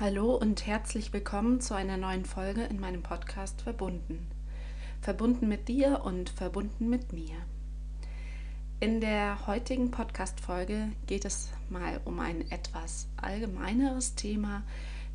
[0.00, 4.26] Hallo und herzlich willkommen zu einer neuen Folge in meinem Podcast Verbunden.
[5.00, 7.36] Verbunden mit dir und verbunden mit mir.
[8.80, 14.64] In der heutigen Podcast-Folge geht es mal um ein etwas allgemeineres Thema,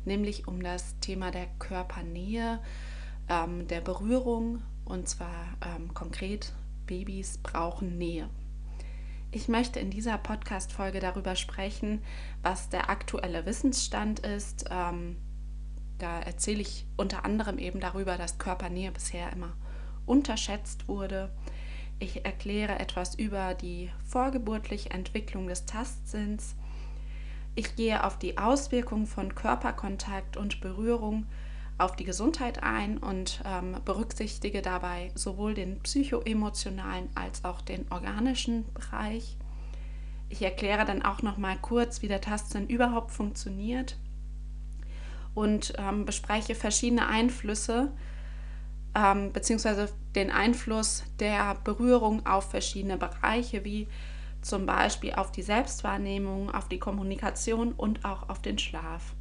[0.06, 2.58] nämlich um das Thema der Körpernähe,
[3.28, 6.54] ähm, der Berührung und zwar ähm, konkret,
[6.86, 8.30] Babys brauchen Nähe.
[9.32, 12.02] Ich möchte in dieser Podcast-Folge darüber sprechen,
[12.42, 14.64] was der aktuelle Wissensstand ist.
[14.70, 15.18] Ähm,
[15.98, 19.52] da erzähle ich unter anderem eben darüber, dass Körpernähe bisher immer
[20.04, 21.30] unterschätzt wurde.
[22.00, 26.56] Ich erkläre etwas über die vorgeburtliche Entwicklung des Tastsinns.
[27.54, 31.26] Ich gehe auf die Auswirkungen von Körperkontakt und Berührung
[31.80, 38.64] auf die Gesundheit ein und ähm, berücksichtige dabei sowohl den psychoemotionalen als auch den organischen
[38.72, 39.36] Bereich.
[40.28, 43.96] Ich erkläre dann auch noch mal kurz, wie der Tastsinn überhaupt funktioniert
[45.34, 47.92] und ähm, bespreche verschiedene Einflüsse
[48.94, 53.86] ähm, beziehungsweise den Einfluss der Berührung auf verschiedene Bereiche, wie
[54.42, 59.14] zum Beispiel auf die Selbstwahrnehmung, auf die Kommunikation und auch auf den Schlaf.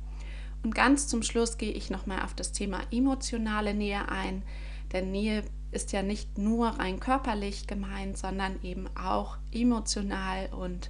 [0.64, 4.44] Und ganz zum Schluss gehe ich nochmal auf das Thema emotionale Nähe ein,
[4.92, 10.90] denn Nähe ist ja nicht nur rein körperlich gemeint, sondern eben auch emotional und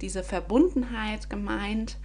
[0.00, 1.96] diese Verbundenheit gemeint.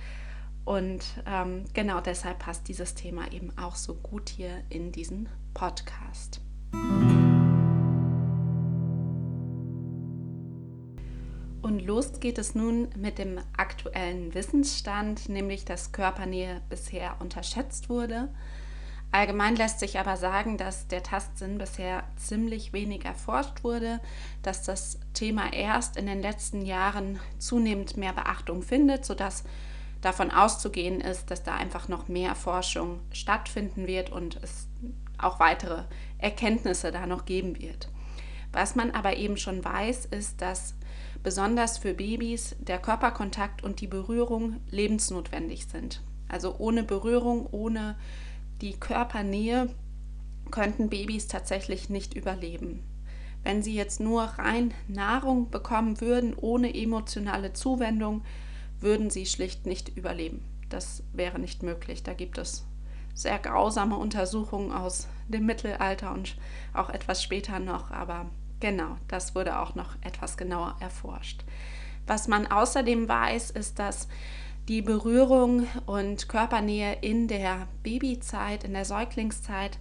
[0.64, 6.42] Und ähm, genau deshalb passt dieses Thema eben auch so gut hier in diesen Podcast.
[11.66, 18.30] Und los geht es nun mit dem aktuellen Wissensstand, nämlich dass Körpernähe bisher unterschätzt wurde.
[19.12, 24.00] Allgemein lässt sich aber sagen, dass der Tastsinn bisher ziemlich wenig erforscht wurde,
[24.44, 29.44] dass das Thema erst in den letzten Jahren zunehmend mehr Beachtung findet, sodass
[30.02, 34.68] davon auszugehen ist, dass da einfach noch mehr Forschung stattfinden wird und es
[35.18, 35.86] auch weitere
[36.20, 37.90] Erkenntnisse da noch geben wird.
[38.52, 40.76] Was man aber eben schon weiß, ist, dass
[41.26, 46.02] besonders für Babys der Körperkontakt und die Berührung lebensnotwendig sind.
[46.30, 47.98] Also ohne Berührung, ohne
[48.62, 49.74] die Körpernähe
[50.52, 52.84] könnten Babys tatsächlich nicht überleben.
[53.44, 58.22] Wenn sie jetzt nur rein Nahrung bekommen würden, ohne emotionale Zuwendung,
[58.80, 60.46] würden sie schlicht nicht überleben.
[60.70, 62.04] Das wäre nicht möglich.
[62.04, 62.68] Da gibt es
[63.16, 66.38] sehr grausame Untersuchungen aus dem Mittelalter und
[66.74, 68.28] auch etwas später noch, aber
[68.66, 71.44] Genau, das wurde auch noch etwas genauer erforscht.
[72.08, 74.08] Was man außerdem weiß, ist, dass
[74.68, 79.78] die Berührung und Körpernähe in der Babyzeit, in der Säuglingszeit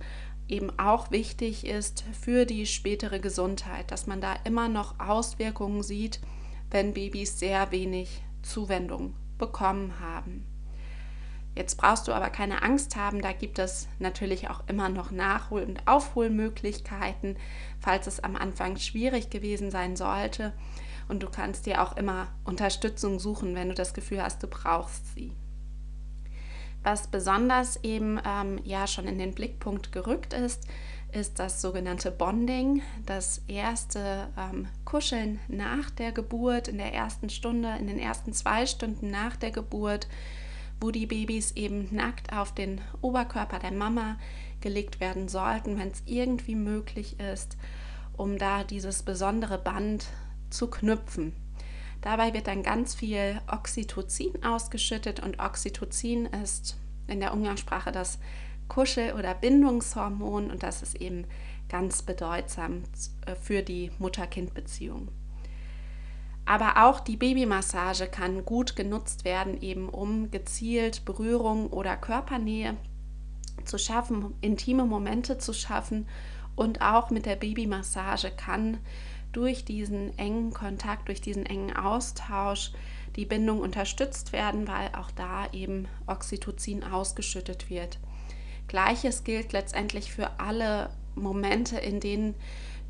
[0.49, 6.21] eben auch wichtig ist für die spätere Gesundheit, dass man da immer noch Auswirkungen sieht,
[6.71, 10.45] wenn Babys sehr wenig Zuwendung bekommen haben.
[11.55, 15.63] Jetzt brauchst du aber keine Angst haben, da gibt es natürlich auch immer noch Nachhol-
[15.63, 17.37] und Aufholmöglichkeiten,
[17.79, 20.53] falls es am Anfang schwierig gewesen sein sollte.
[21.09, 25.15] Und du kannst dir auch immer Unterstützung suchen, wenn du das Gefühl hast, du brauchst
[25.15, 25.33] sie.
[26.83, 30.67] Was besonders eben ähm, ja schon in den Blickpunkt gerückt ist,
[31.13, 37.77] ist das sogenannte Bonding, das erste ähm, Kuscheln nach der Geburt, in der ersten Stunde,
[37.79, 40.09] in den ersten zwei Stunden nach der Geburt
[40.85, 44.19] wo die Babys eben nackt auf den Oberkörper der Mama
[44.61, 47.57] gelegt werden sollten, wenn es irgendwie möglich ist,
[48.19, 50.05] um da dieses besondere Band
[50.51, 51.33] zu knüpfen.
[52.03, 58.19] Dabei wird dann ganz viel Oxytocin ausgeschüttet und Oxytocin ist in der Umgangssprache das
[58.69, 61.25] Kuschel- oder Bindungshormon und das ist eben
[61.71, 62.83] ganz bedeutsam
[63.25, 65.09] äh, für die Mutter-Kind-Beziehung.
[66.47, 72.77] Aber auch die Babymassage kann gut genutzt werden, eben um gezielt Berührung oder Körpernähe
[73.65, 76.07] zu schaffen, intime Momente zu schaffen.
[76.55, 78.79] Und auch mit der Babymassage kann
[79.33, 82.73] durch diesen engen Kontakt, durch diesen engen Austausch
[83.17, 87.99] die Bindung unterstützt werden, weil auch da eben Oxytocin ausgeschüttet wird.
[88.69, 92.35] Gleiches gilt letztendlich für alle Momente, in denen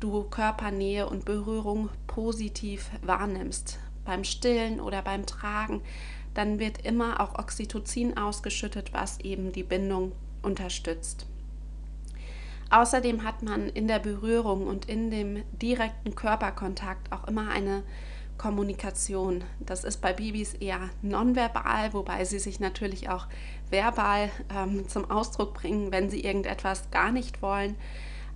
[0.05, 3.79] du Körpernähe und Berührung positiv wahrnimmst.
[4.05, 5.81] Beim Stillen oder beim Tragen,
[6.35, 10.11] dann wird immer auch Oxytocin ausgeschüttet, was eben die Bindung
[10.43, 11.25] unterstützt.
[12.69, 17.83] Außerdem hat man in der Berührung und in dem direkten Körperkontakt auch immer eine
[18.37, 19.43] Kommunikation.
[19.59, 23.27] Das ist bei Babys eher nonverbal, wobei sie sich natürlich auch
[23.69, 27.75] verbal ähm, zum Ausdruck bringen, wenn sie irgendetwas gar nicht wollen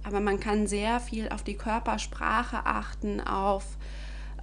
[0.03, 3.77] aber man kann sehr viel auf die Körpersprache achten, auf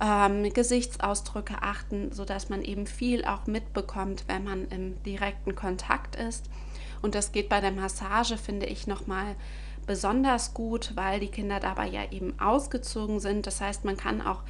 [0.00, 6.50] ähm, Gesichtsausdrücke achten, sodass man eben viel auch mitbekommt, wenn man im direkten Kontakt ist.
[7.02, 9.36] Und das geht bei der Massage, finde ich, nochmal
[9.86, 13.46] besonders gut, weil die Kinder dabei ja eben ausgezogen sind.
[13.46, 14.42] Das heißt, man kann auch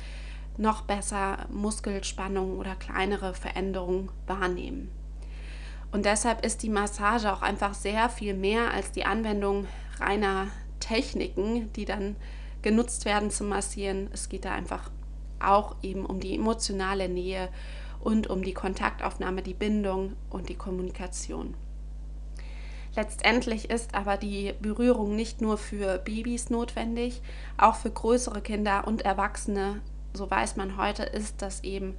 [0.57, 4.91] noch besser Muskelspannungen oder kleinere Veränderungen wahrnehmen.
[5.93, 9.67] Und deshalb ist die Massage auch einfach sehr viel mehr als die Anwendung
[10.01, 10.49] reiner
[10.81, 12.17] Techniken, die dann
[12.63, 14.09] genutzt werden zum Massieren.
[14.13, 14.91] Es geht da einfach
[15.41, 17.49] auch eben um die emotionale Nähe
[18.01, 21.55] und um die Kontaktaufnahme, die Bindung und die Kommunikation.
[22.95, 27.21] Letztendlich ist aber die Berührung nicht nur für Babys notwendig,
[27.59, 29.83] auch für größere Kinder und Erwachsene,
[30.15, 31.95] so weiß man heute, ist das eben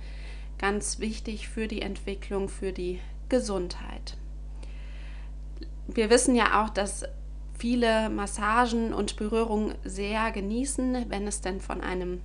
[0.58, 3.00] ganz wichtig für die Entwicklung, für die
[3.30, 4.18] Gesundheit.
[5.88, 7.06] Wir wissen ja auch, dass
[7.58, 12.22] viele Massagen und Berührungen sehr genießen, wenn es denn von einem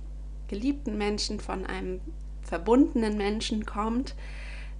[0.47, 2.01] geliebten Menschen, von einem
[2.43, 4.15] verbundenen Menschen kommt,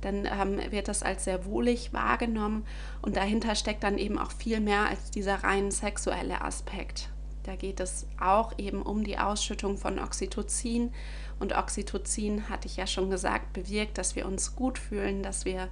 [0.02, 2.66] dann ähm, wird das als sehr wohlig wahrgenommen
[3.02, 7.10] und dahinter steckt dann eben auch viel mehr als dieser rein sexuelle Aspekt.
[7.44, 10.92] Da geht es auch eben um die Ausschüttung von Oxytocin
[11.40, 15.68] und Oxytocin, hatte ich ja schon gesagt, bewirkt, dass wir uns gut fühlen, dass wir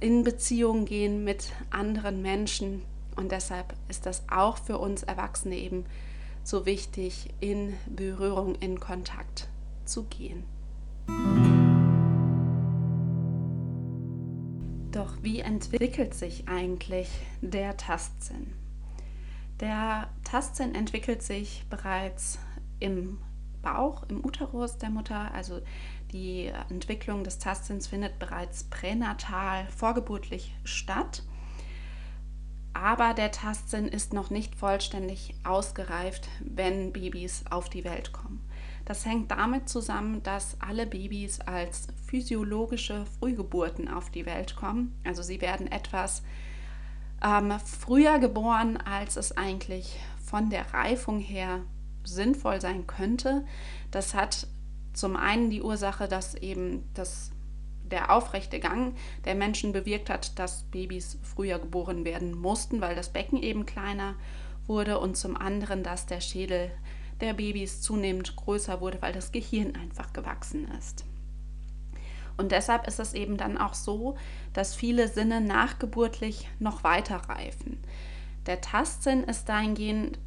[0.00, 2.82] in Beziehung gehen mit anderen Menschen
[3.16, 5.84] und deshalb ist das auch für uns Erwachsene eben
[6.44, 9.48] so wichtig, in Berührung, in Kontakt
[9.84, 10.44] zu gehen.
[14.90, 17.08] Doch wie entwickelt sich eigentlich
[17.40, 18.52] der Tastsinn?
[19.60, 22.38] Der Tastsinn entwickelt sich bereits
[22.80, 23.18] im
[23.62, 25.32] Bauch, im Uterus der Mutter.
[25.32, 25.60] Also
[26.10, 31.22] die Entwicklung des Tastsinns findet bereits pränatal, vorgeburtlich statt
[32.74, 38.40] aber der Tastsinn ist noch nicht vollständig ausgereift, wenn Babys auf die Welt kommen.
[38.84, 44.98] Das hängt damit zusammen, dass alle Babys als physiologische Frühgeburten auf die Welt kommen.
[45.04, 46.22] Also sie werden etwas
[47.22, 51.60] ähm, früher geboren, als es eigentlich von der Reifung her
[52.04, 53.44] sinnvoll sein könnte.
[53.90, 54.48] Das hat
[54.92, 57.30] zum einen die Ursache, dass eben das
[57.92, 63.10] der aufrechte Gang der Menschen bewirkt hat, dass Babys früher geboren werden mussten, weil das
[63.10, 64.16] Becken eben kleiner
[64.66, 66.72] wurde und zum anderen, dass der Schädel
[67.20, 71.04] der Babys zunehmend größer wurde, weil das Gehirn einfach gewachsen ist.
[72.36, 74.16] Und deshalb ist es eben dann auch so,
[74.52, 77.78] dass viele Sinne nachgeburtlich noch weiter reifen.
[78.46, 80.18] Der Tastsinn ist dahingehend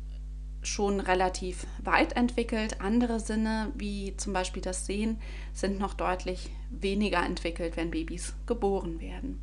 [0.66, 2.82] schon relativ weit entwickelt.
[2.82, 5.20] Andere Sinne, wie zum Beispiel das Sehen,
[5.54, 9.42] sind noch deutlich weniger entwickelt, wenn Babys geboren werden.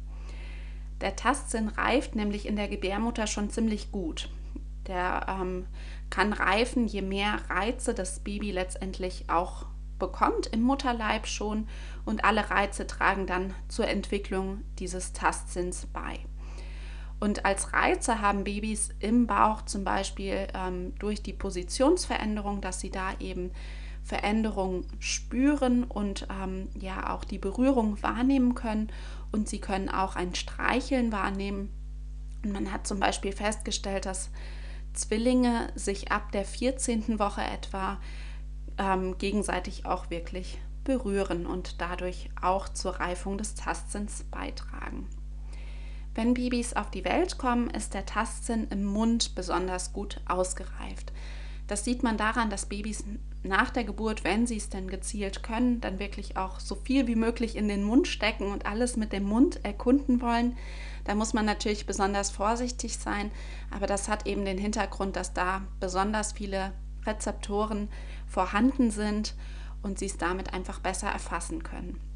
[1.00, 4.28] Der Tastsinn reift nämlich in der Gebärmutter schon ziemlich gut.
[4.86, 5.66] Der ähm,
[6.10, 9.66] kann reifen, je mehr Reize das Baby letztendlich auch
[9.98, 11.68] bekommt im Mutterleib schon
[12.04, 16.18] und alle Reize tragen dann zur Entwicklung dieses Tastsinns bei.
[17.22, 22.90] Und als Reize haben Babys im Bauch zum Beispiel ähm, durch die Positionsveränderung, dass sie
[22.90, 23.52] da eben
[24.02, 28.90] Veränderungen spüren und ähm, ja auch die Berührung wahrnehmen können.
[29.30, 31.70] Und sie können auch ein Streicheln wahrnehmen.
[32.42, 34.30] Und man hat zum Beispiel festgestellt, dass
[34.92, 37.20] Zwillinge sich ab der 14.
[37.20, 38.00] Woche etwa
[38.78, 45.06] ähm, gegenseitig auch wirklich berühren und dadurch auch zur Reifung des Tastsinns beitragen.
[46.14, 51.12] Wenn Babys auf die Welt kommen, ist der Tastsinn im Mund besonders gut ausgereift.
[51.68, 53.04] Das sieht man daran, dass Babys
[53.42, 57.16] nach der Geburt, wenn sie es denn gezielt können, dann wirklich auch so viel wie
[57.16, 60.56] möglich in den Mund stecken und alles mit dem Mund erkunden wollen.
[61.04, 63.30] Da muss man natürlich besonders vorsichtig sein,
[63.70, 66.72] aber das hat eben den Hintergrund, dass da besonders viele
[67.06, 67.88] Rezeptoren
[68.26, 69.34] vorhanden sind
[69.82, 72.11] und sie es damit einfach besser erfassen können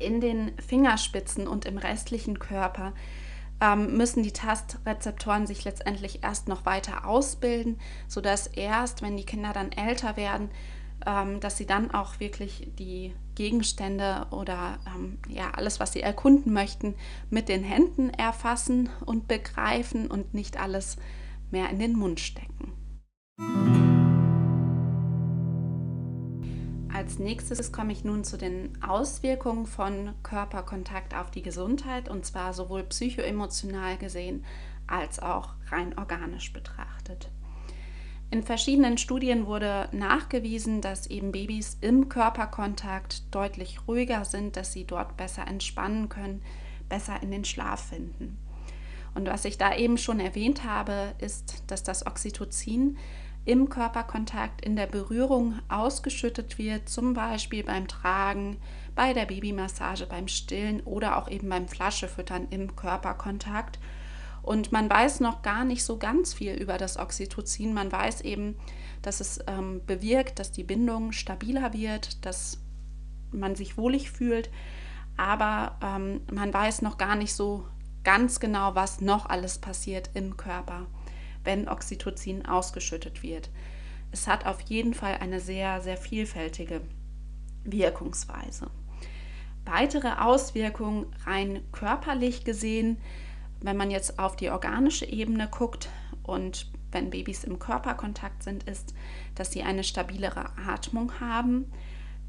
[0.00, 2.92] in den Fingerspitzen und im restlichen Körper
[3.60, 7.78] ähm, müssen die Tastrezeptoren sich letztendlich erst noch weiter ausbilden,
[8.08, 10.50] sodass erst, wenn die Kinder dann älter werden,
[11.06, 16.52] ähm, dass sie dann auch wirklich die Gegenstände oder ähm, ja alles, was sie erkunden
[16.52, 16.94] möchten,
[17.30, 20.96] mit den Händen erfassen und begreifen und nicht alles
[21.50, 22.72] mehr in den Mund stecken.
[27.00, 32.52] Als nächstes komme ich nun zu den Auswirkungen von Körperkontakt auf die Gesundheit und zwar
[32.52, 34.44] sowohl psychoemotional gesehen
[34.86, 37.30] als auch rein organisch betrachtet.
[38.30, 44.84] In verschiedenen Studien wurde nachgewiesen, dass eben Babys im Körperkontakt deutlich ruhiger sind, dass sie
[44.84, 46.42] dort besser entspannen können,
[46.90, 48.36] besser in den Schlaf finden.
[49.14, 52.98] Und was ich da eben schon erwähnt habe, ist, dass das Oxytocin
[53.44, 58.58] im Körperkontakt, in der Berührung ausgeschüttet wird, zum Beispiel beim Tragen,
[58.94, 63.78] bei der Babymassage, beim Stillen oder auch eben beim Flaschefüttern im Körperkontakt.
[64.42, 67.74] Und man weiß noch gar nicht so ganz viel über das Oxytocin.
[67.74, 68.56] Man weiß eben,
[69.02, 72.58] dass es ähm, bewirkt, dass die Bindung stabiler wird, dass
[73.32, 74.50] man sich wohlig fühlt.
[75.16, 77.66] Aber ähm, man weiß noch gar nicht so
[78.02, 80.86] ganz genau, was noch alles passiert im Körper,
[81.44, 83.50] wenn Oxytocin ausgeschüttet wird.
[84.12, 86.80] Es hat auf jeden Fall eine sehr, sehr vielfältige
[87.64, 88.70] Wirkungsweise.
[89.64, 92.96] Weitere Auswirkungen rein körperlich gesehen,
[93.60, 95.88] wenn man jetzt auf die organische Ebene guckt
[96.22, 98.94] und wenn Babys im Körperkontakt sind, ist,
[99.34, 101.70] dass sie eine stabilere Atmung haben,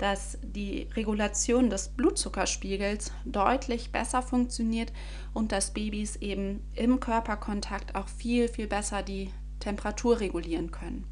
[0.02, 4.92] dass die Regulation des Blutzuckerspiegels deutlich besser funktioniert
[5.32, 9.30] und dass Babys eben im Körperkontakt auch viel, viel besser die
[9.60, 11.06] Temperatur regulieren können.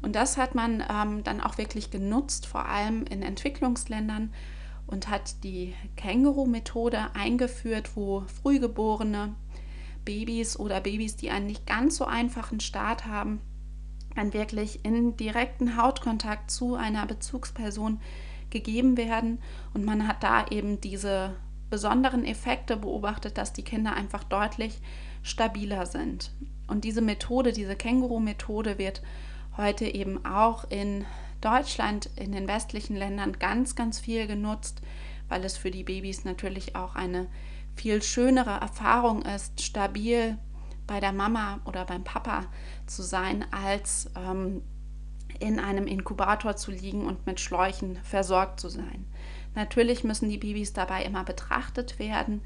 [0.00, 4.32] Und das hat man ähm, dann auch wirklich genutzt, vor allem in Entwicklungsländern
[4.86, 9.34] und hat die Känguru-Methode eingeführt, wo frühgeborene
[10.04, 13.40] Babys oder Babys, die einen nicht ganz so einfachen Start haben,
[14.14, 18.00] dann wirklich in direkten Hautkontakt zu einer Bezugsperson
[18.50, 19.38] gegeben werden.
[19.72, 21.34] Und man hat da eben diese
[21.70, 24.80] besonderen Effekte beobachtet, dass die Kinder einfach deutlich
[25.22, 26.30] stabiler sind.
[26.66, 29.02] Und diese Methode, diese Känguru-Methode wird
[29.56, 31.04] heute eben auch in
[31.40, 34.80] Deutschland, in den westlichen Ländern ganz, ganz viel genutzt,
[35.28, 37.26] weil es für die Babys natürlich auch eine
[37.74, 40.38] viel schönere Erfahrung ist, stabil
[40.86, 42.46] bei der Mama oder beim Papa
[42.86, 44.62] zu sein, als ähm,
[45.40, 49.06] in einem Inkubator zu liegen und mit Schläuchen versorgt zu sein.
[49.54, 52.42] Natürlich müssen die Babys dabei immer betrachtet werden,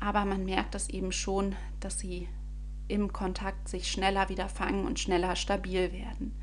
[0.00, 2.28] aber man merkt es eben schon, dass sie
[2.88, 6.36] im Kontakt sich schneller wieder fangen und schneller stabil werden.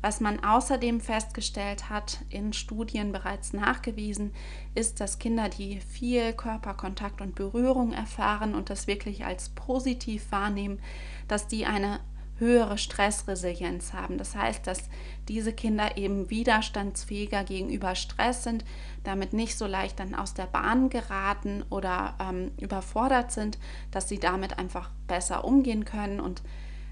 [0.00, 4.32] Was man außerdem festgestellt hat, in Studien bereits nachgewiesen,
[4.74, 10.78] ist, dass Kinder, die viel Körperkontakt und Berührung erfahren und das wirklich als positiv wahrnehmen,
[11.26, 11.98] dass die eine
[12.38, 14.16] höhere Stressresilienz haben.
[14.16, 14.88] Das heißt, dass
[15.26, 18.64] diese Kinder eben widerstandsfähiger gegenüber Stress sind,
[19.02, 23.58] damit nicht so leicht dann aus der Bahn geraten oder ähm, überfordert sind,
[23.90, 26.42] dass sie damit einfach besser umgehen können und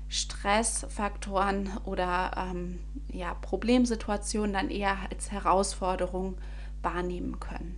[0.09, 2.79] Stressfaktoren oder ähm,
[3.13, 6.37] ja, Problemsituationen dann eher als Herausforderung
[6.83, 7.77] wahrnehmen können.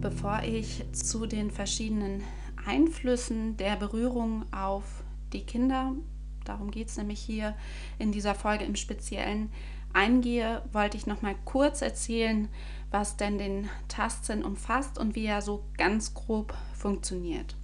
[0.00, 2.22] Bevor ich zu den verschiedenen
[2.64, 4.84] Einflüssen der Berührung auf
[5.32, 5.92] die Kinder,
[6.44, 7.54] darum geht es nämlich hier
[7.98, 9.50] in dieser Folge im Speziellen,
[9.92, 12.48] eingehe, wollte ich noch mal kurz erzählen,
[12.90, 17.56] was denn den Tastsinn umfasst und wie er so ganz grob funktioniert.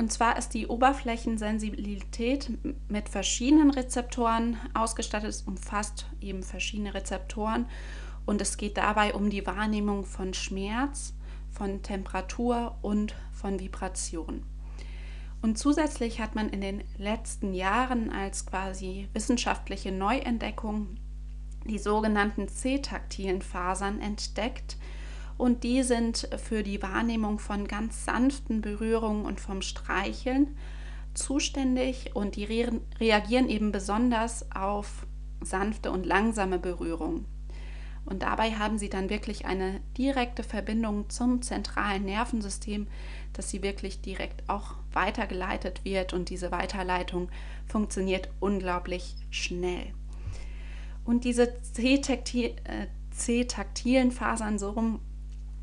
[0.00, 2.50] Und zwar ist die Oberflächensensibilität
[2.88, 5.28] mit verschiedenen Rezeptoren ausgestattet.
[5.28, 7.66] Es umfasst eben verschiedene Rezeptoren
[8.24, 11.12] und es geht dabei um die Wahrnehmung von Schmerz,
[11.50, 14.42] von Temperatur und von Vibration.
[15.42, 20.96] Und zusätzlich hat man in den letzten Jahren als quasi wissenschaftliche Neuentdeckung
[21.66, 24.78] die sogenannten C-taktilen Fasern entdeckt,
[25.40, 30.56] und die sind für die Wahrnehmung von ganz sanften Berührungen und vom Streicheln
[31.14, 35.06] zuständig und die re reagieren eben besonders auf
[35.42, 37.24] sanfte und langsame Berührung.
[38.04, 42.86] Und dabei haben sie dann wirklich eine direkte Verbindung zum zentralen Nervensystem,
[43.32, 47.30] dass sie wirklich direkt auch weitergeleitet wird und diese Weiterleitung
[47.66, 49.94] funktioniert unglaublich schnell.
[51.04, 51.54] Und diese
[53.12, 55.00] C-taktilen Fasern so rum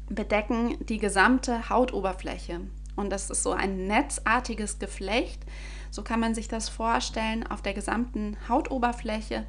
[0.10, 2.62] bedecken die gesamte Hautoberfläche.
[2.96, 5.44] Und das ist so ein netzartiges Geflecht.
[5.92, 9.46] So kann man sich das vorstellen auf der gesamten Hautoberfläche,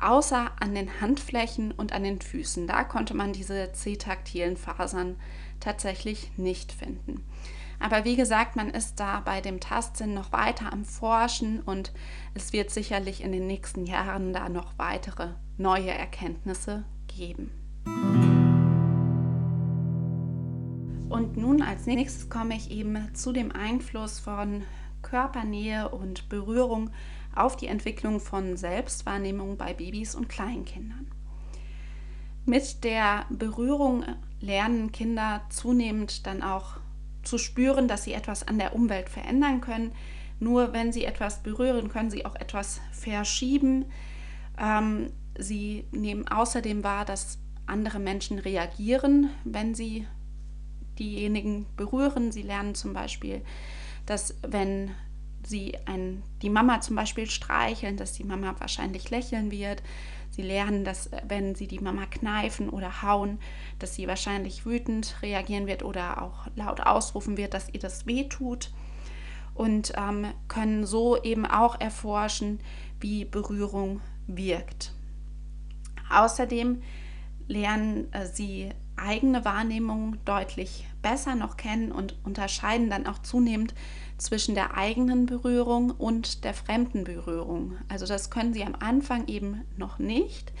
[0.00, 2.66] außer an den Handflächen und an den Füßen.
[2.66, 5.16] Da konnte man diese C-taktilen Fasern
[5.60, 7.24] tatsächlich nicht finden.
[7.78, 11.92] Aber wie gesagt, man ist da bei dem Tastsinn noch weiter am Forschen und
[12.32, 17.50] es wird sicherlich in den nächsten Jahren da noch weitere neue Erkenntnisse geben.
[21.12, 24.62] Und nun als nächstes komme ich eben zu dem Einfluss von
[25.02, 26.88] Körpernähe und Berührung
[27.34, 31.06] auf die Entwicklung von Selbstwahrnehmung bei Babys und Kleinkindern.
[32.46, 34.06] Mit der Berührung
[34.40, 36.78] lernen Kinder zunehmend dann auch
[37.22, 39.92] zu spüren, dass sie etwas an der Umwelt verändern können.
[40.40, 43.84] Nur wenn sie etwas berühren, können sie auch etwas verschieben.
[44.58, 50.06] Ähm, sie nehmen außerdem wahr, dass andere Menschen reagieren, wenn sie
[50.98, 52.32] diejenigen berühren.
[52.32, 53.42] Sie lernen zum Beispiel,
[54.06, 54.90] dass wenn
[55.44, 59.82] sie ein, die Mama zum Beispiel streicheln, dass die Mama wahrscheinlich lächeln wird.
[60.30, 63.38] Sie lernen, dass wenn sie die Mama kneifen oder hauen,
[63.78, 68.28] dass sie wahrscheinlich wütend reagieren wird oder auch laut ausrufen wird, dass ihr das weh
[68.28, 68.70] tut.
[69.54, 72.60] Und ähm, können so eben auch erforschen,
[73.00, 74.94] wie Berührung wirkt.
[76.08, 76.82] Außerdem
[77.48, 83.74] lernen äh, sie eigene Wahrnehmung deutlich besser noch kennen und unterscheiden dann auch zunehmend
[84.18, 87.76] zwischen der eigenen Berührung und der fremden Berührung.
[87.88, 90.52] Also das können sie am Anfang eben noch nicht,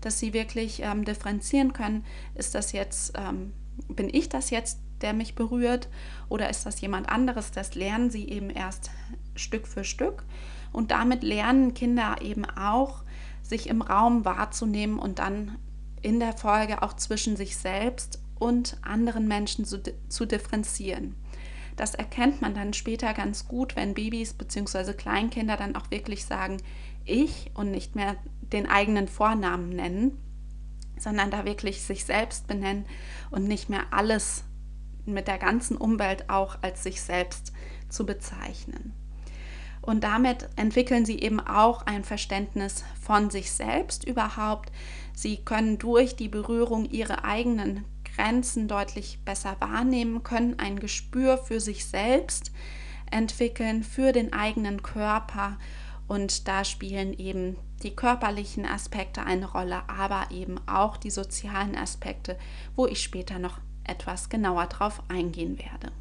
[0.00, 2.04] dass sie wirklich ähm, differenzieren können,
[2.34, 3.52] ist das jetzt, ähm,
[3.88, 5.88] bin ich das jetzt, der mich berührt
[6.28, 8.90] oder ist das jemand anderes, das lernen sie eben erst
[9.34, 10.24] Stück für Stück.
[10.72, 13.02] Und damit lernen Kinder eben auch,
[13.42, 15.56] sich im Raum wahrzunehmen und dann
[16.02, 21.14] in der Folge auch zwischen sich selbst und anderen Menschen zu, zu differenzieren.
[21.76, 24.92] Das erkennt man dann später ganz gut, wenn Babys bzw.
[24.92, 26.58] Kleinkinder dann auch wirklich sagen,
[27.04, 30.18] ich und nicht mehr den eigenen Vornamen nennen,
[30.98, 32.84] sondern da wirklich sich selbst benennen
[33.30, 34.44] und nicht mehr alles
[35.06, 37.52] mit der ganzen Umwelt auch als sich selbst
[37.88, 38.92] zu bezeichnen.
[39.82, 44.70] Und damit entwickeln sie eben auch ein Verständnis von sich selbst überhaupt.
[45.14, 51.60] Sie können durch die Berührung ihre eigenen Grenzen deutlich besser wahrnehmen, können ein Gespür für
[51.60, 52.52] sich selbst
[53.10, 55.58] entwickeln, für den eigenen Körper.
[56.08, 62.36] Und da spielen eben die körperlichen Aspekte eine Rolle, aber eben auch die sozialen Aspekte,
[62.76, 65.92] wo ich später noch etwas genauer drauf eingehen werde.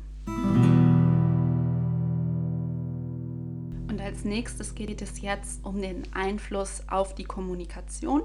[3.87, 8.23] Und als nächstes geht es jetzt um den Einfluss auf die Kommunikation.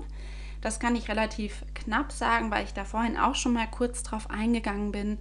[0.64, 4.30] Das kann ich relativ knapp sagen, weil ich da vorhin auch schon mal kurz drauf
[4.30, 5.18] eingegangen bin.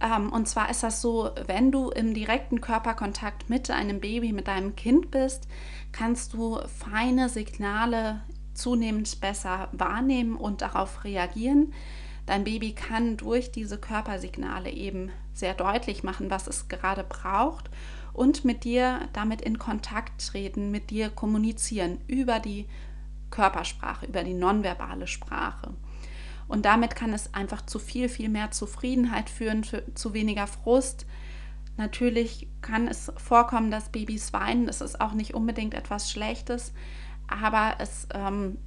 [0.00, 4.46] Ähm, und zwar ist das so, wenn du im direkten Körperkontakt mit einem Baby, mit
[4.46, 5.48] deinem Kind bist,
[5.90, 8.20] kannst du feine Signale
[8.54, 11.72] zunehmend besser wahrnehmen und darauf reagieren.
[12.26, 17.70] Dein Baby kann durch diese Körpersignale eben sehr deutlich machen, was es gerade braucht
[18.12, 22.66] und mit dir damit in Kontakt treten, mit dir kommunizieren über die
[23.30, 25.74] Körpersprache, über die nonverbale Sprache.
[26.48, 29.64] Und damit kann es einfach zu viel, viel mehr Zufriedenheit führen,
[29.94, 31.06] zu weniger Frust.
[31.76, 34.66] Natürlich kann es vorkommen, dass Babys weinen.
[34.66, 36.72] Das ist auch nicht unbedingt etwas Schlechtes,
[37.28, 38.58] aber es ähm,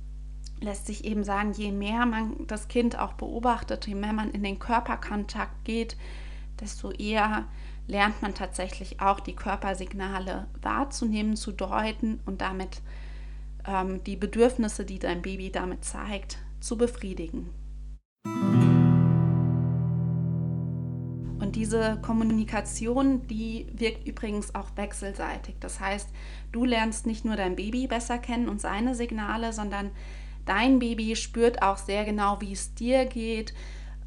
[0.62, 4.43] lässt sich eben sagen, je mehr man das Kind auch beobachtet, je mehr man in
[4.43, 5.97] den Körperkontakt geht,
[6.60, 7.45] desto eher
[7.88, 12.82] lernt man tatsächlich auch die Körpersignale wahrzunehmen, zu deuten und damit
[13.67, 17.49] ähm, die Bedürfnisse, die dein Baby damit zeigt, zu befriedigen.
[21.39, 25.56] Und diese Kommunikation, die wirkt übrigens auch wechselseitig.
[25.60, 26.10] Das heißt,
[26.52, 29.91] du lernst nicht nur dein Baby besser kennen und seine Signale, sondern
[30.45, 33.54] dein Baby spürt auch sehr genau, wie es dir geht,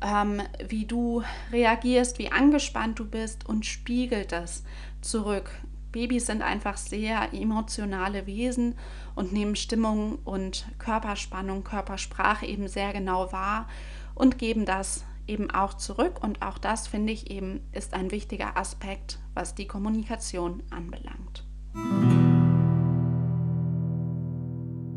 [0.03, 4.65] ähm, wie du reagierst, wie angespannt du bist und spiegelt das
[5.01, 5.51] zurück.
[5.93, 8.75] Babys sind einfach sehr emotionale Wesen
[9.15, 13.69] und nehmen Stimmung und Körperspannung, Körpersprache eben sehr genau wahr
[14.15, 16.23] und geben das eben auch zurück.
[16.23, 21.45] Und auch das, finde ich, eben ist ein wichtiger Aspekt, was die Kommunikation anbelangt.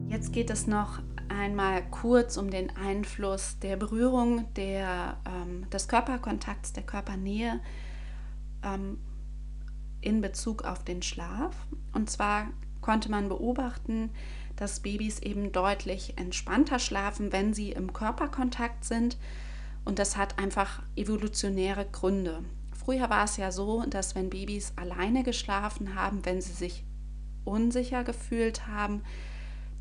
[0.10, 1.00] Jetzt geht es noch
[1.30, 7.60] einmal kurz um den Einfluss der Berührung, der, ähm, des Körperkontakts, der Körpernähe
[8.64, 8.98] ähm,
[10.02, 11.56] in Bezug auf den Schlaf.
[11.94, 12.48] Und zwar
[12.82, 14.10] konnte man beobachten,
[14.56, 19.18] dass Babys eben deutlich entspannter schlafen, wenn sie im Körperkontakt sind.
[19.86, 22.44] Und das hat einfach evolutionäre Gründe.
[22.74, 26.84] Früher war es ja so, dass wenn Babys alleine geschlafen haben, wenn sie sich
[27.46, 29.02] unsicher gefühlt haben,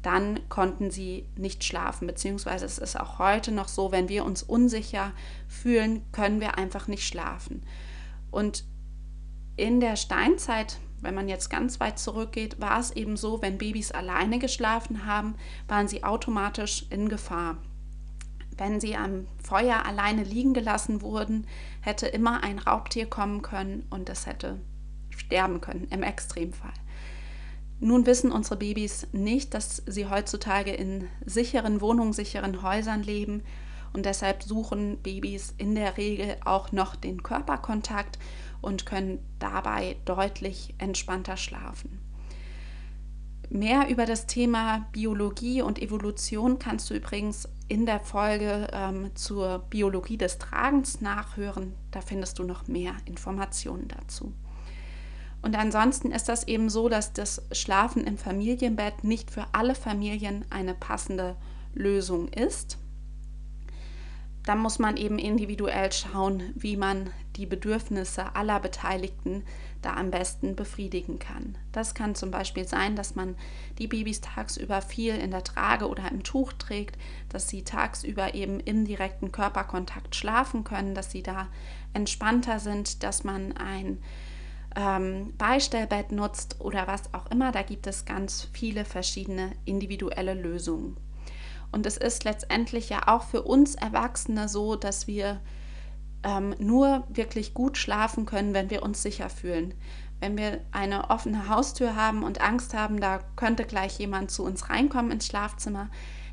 [0.02, 2.06] dann konnten sie nicht schlafen.
[2.06, 5.12] Beziehungsweise es ist auch heute noch so, wenn wir uns unsicher
[5.48, 7.62] fühlen, können wir einfach nicht schlafen.
[8.30, 8.64] Und
[9.58, 13.90] in der Steinzeit, wenn man jetzt ganz weit zurückgeht, war es eben so, wenn Babys
[13.90, 15.34] alleine geschlafen haben,
[15.66, 17.58] waren sie automatisch in Gefahr.
[18.56, 21.46] Wenn sie am Feuer alleine liegen gelassen wurden,
[21.80, 24.60] hätte immer ein Raubtier kommen können und es hätte
[25.10, 26.72] sterben können im Extremfall.
[27.80, 33.42] Nun wissen unsere Babys nicht, dass sie heutzutage in sicheren Wohnungen, sicheren Häusern leben
[33.92, 38.18] und deshalb suchen Babys in der Regel auch noch den Körperkontakt
[38.60, 42.00] und können dabei deutlich entspannter schlafen.
[43.50, 49.60] Mehr über das Thema Biologie und Evolution kannst du übrigens in der Folge ähm, zur
[49.70, 51.72] Biologie des Tragens nachhören.
[51.90, 54.34] Da findest du noch mehr Informationen dazu.
[55.40, 60.44] Und ansonsten ist das eben so, dass das Schlafen im Familienbett nicht für alle Familien
[60.50, 61.36] eine passende
[61.74, 62.76] Lösung ist.
[64.44, 69.44] Da muss man eben individuell schauen, wie man die Bedürfnisse aller Beteiligten
[69.80, 71.56] da am besten befriedigen kann.
[71.70, 73.36] Das kann zum Beispiel sein, dass man
[73.78, 76.98] die Babys tagsüber viel in der Trage oder im Tuch trägt,
[77.28, 81.46] dass sie tagsüber eben im direkten Körperkontakt schlafen können, dass sie da
[81.94, 83.98] entspannter sind, dass man ein
[84.74, 87.52] ähm, Beistellbett nutzt oder was auch immer.
[87.52, 90.96] Da gibt es ganz viele verschiedene individuelle Lösungen.
[91.70, 95.40] Und es ist letztendlich ja auch für uns Erwachsene so, dass wir
[96.22, 99.74] ähm, nur wirklich gut schlafen können, wenn wir uns sicher fühlen.
[100.20, 104.68] Wenn wir eine offene Haustür haben und Angst haben, da könnte gleich jemand zu uns
[104.68, 105.90] reinkommen ins Schlafzimmer,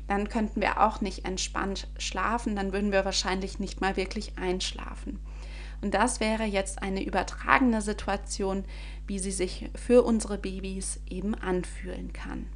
[0.08, 5.20] dann könnten wir auch nicht entspannt schlafen, dann würden wir wahrscheinlich nicht mal wirklich einschlafen.
[5.82, 8.64] Und das wäre jetzt eine übertragene Situation,
[9.06, 12.46] wie sie sich für unsere Babys eben anfühlen kann.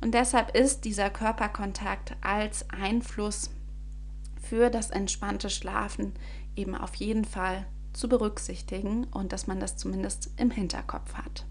[0.00, 3.50] Und deshalb ist dieser Körperkontakt als Einfluss
[4.42, 6.12] für das entspannte Schlafen
[6.56, 11.46] eben auf jeden Fall zu berücksichtigen und dass man das zumindest im Hinterkopf hat.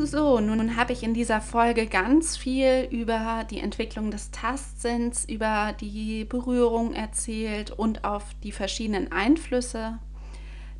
[0.00, 5.74] So, nun habe ich in dieser Folge ganz viel über die Entwicklung des Tastsinns, über
[5.80, 9.98] die Berührung erzählt und auf die verschiedenen Einflüsse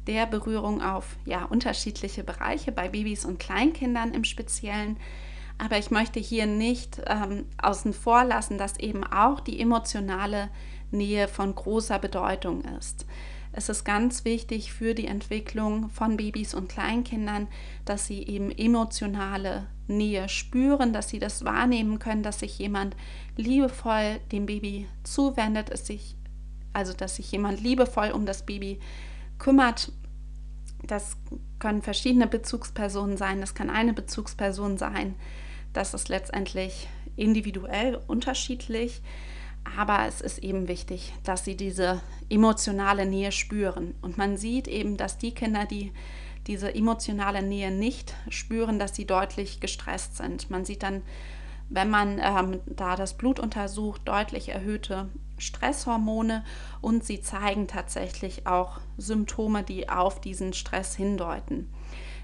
[0.06, 4.96] der Berührung auf ja, unterschiedliche Bereiche bei Babys und Kleinkindern im Speziellen.
[5.58, 10.50] Aber ich möchte hier nicht ähm, außen vor lassen, dass eben auch die emotionale
[10.90, 13.06] Nähe von großer Bedeutung ist.
[13.52, 17.48] Es ist ganz wichtig für die Entwicklung von Babys und Kleinkindern,
[17.84, 22.94] dass sie eben emotionale Nähe spüren, dass sie das wahrnehmen können, dass sich jemand
[23.36, 26.14] liebevoll dem Baby zuwendet, es sich,
[26.72, 28.78] also dass sich jemand liebevoll um das Baby
[29.38, 29.90] kümmert.
[30.86, 31.16] Das
[31.58, 35.16] können verschiedene Bezugspersonen sein, das kann eine Bezugsperson sein.
[35.72, 39.02] Das ist letztendlich individuell unterschiedlich,
[39.76, 42.00] aber es ist eben wichtig, dass sie diese
[42.30, 43.94] emotionale Nähe spüren.
[44.00, 45.92] Und man sieht eben, dass die Kinder, die
[46.46, 50.50] diese emotionale Nähe nicht spüren, dass sie deutlich gestresst sind.
[50.50, 51.02] Man sieht dann,
[51.68, 56.44] wenn man ähm, da das Blut untersucht, deutlich erhöhte Stresshormone
[56.80, 61.70] und sie zeigen tatsächlich auch Symptome, die auf diesen Stress hindeuten.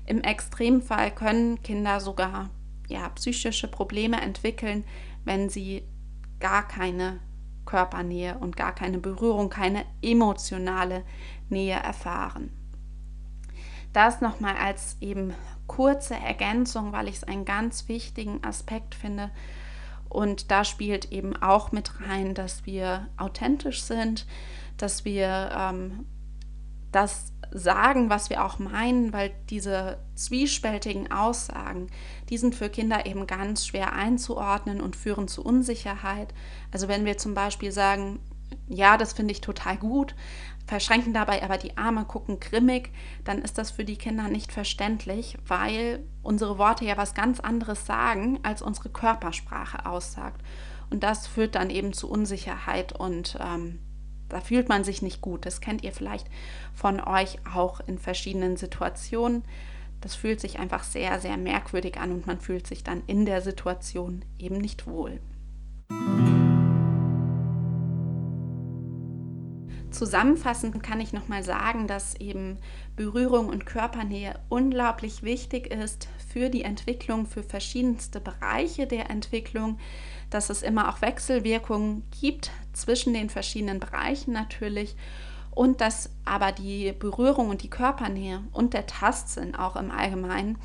[0.07, 2.48] Im Extremfall können Kinder sogar
[2.88, 4.85] ja, psychische Probleme entwickeln,
[5.25, 5.85] wenn sie
[6.40, 7.20] gar keine
[7.64, 11.05] Körpernähe und gar keine Berührung, keine emotionale
[11.49, 12.51] Nähe erfahren.
[13.92, 15.35] Das nochmal als eben
[15.66, 19.31] kurze Ergänzung, weil ich es einen ganz wichtigen Aspekt finde.
[20.09, 24.27] Und da spielt eben auch mit rein, dass wir authentisch sind,
[24.77, 26.07] dass wir ähm,
[26.94, 31.87] das sagen, was wir auch meinen, weil diese zwiespältigen Aussagen,
[32.28, 36.35] die sind für Kinder eben ganz schwer einzuordnen und führen zu Unsicherheit.
[36.72, 38.18] Also wenn wir zum Beispiel sagen,
[38.66, 40.14] ja, das finde ich total gut,
[40.66, 42.90] verschränken dabei aber die Arme, gucken grimmig,
[43.24, 47.87] dann ist das für die Kinder nicht verständlich, weil unsere Worte ja was ganz anderes
[47.87, 50.42] sagen, als unsere Körpersprache aussagt.
[50.90, 53.80] Und das führt dann eben zu Unsicherheit und ähm,
[54.28, 55.46] da fühlt man sich nicht gut.
[55.46, 56.28] Das kennt ihr vielleicht
[56.74, 59.44] von euch auch in verschiedenen Situationen.
[60.00, 63.40] Das fühlt sich einfach sehr, sehr merkwürdig an und man fühlt sich dann in der
[63.40, 65.20] Situation eben nicht wohl.
[69.94, 72.58] Zusammenfassend kann ich nochmal sagen, dass eben
[72.96, 79.78] Berührung und Körpernähe unglaublich wichtig ist für die Entwicklung, für verschiedenste Bereiche der Entwicklung,
[80.35, 84.97] dass es immer auch Wechselwirkungen gibt zwischen den verschiedenen Bereichen natürlich
[85.53, 90.59] und dass aber die Berührung und die Körpernähe und der Tastsinn auch im Allgemeinen,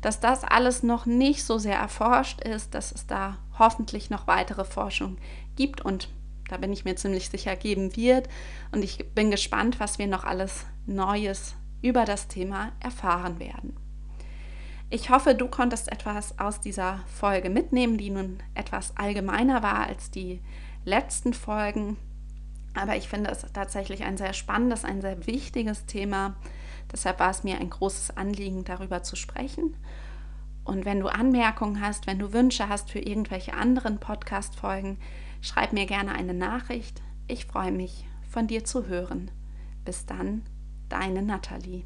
[0.00, 4.64] dass das alles noch nicht so sehr erforscht ist, dass es da hoffentlich noch weitere
[4.64, 5.18] Forschung
[5.56, 6.08] gibt und
[6.48, 8.28] da bin ich mir ziemlich sicher geben wird.
[8.72, 13.76] Und ich bin gespannt, was wir noch alles Neues über das Thema erfahren werden.
[14.90, 20.10] Ich hoffe, du konntest etwas aus dieser Folge mitnehmen, die nun etwas allgemeiner war als
[20.10, 20.40] die
[20.84, 21.98] letzten Folgen.
[22.74, 26.36] Aber ich finde es tatsächlich ein sehr spannendes, ein sehr wichtiges Thema.
[26.90, 29.76] Deshalb war es mir ein großes Anliegen, darüber zu sprechen.
[30.64, 34.98] Und wenn du Anmerkungen hast, wenn du Wünsche hast für irgendwelche anderen Podcast-Folgen,
[35.42, 37.02] schreib mir gerne eine Nachricht.
[37.26, 39.30] Ich freue mich, von dir zu hören.
[39.84, 40.42] Bis dann,
[40.88, 41.84] deine Nathalie.